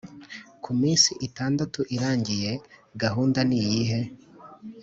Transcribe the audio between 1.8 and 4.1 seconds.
irangiye, gahunda niyihe?